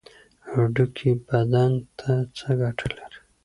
[0.49, 3.19] هډوکي بدن ته څه ګټه لري؟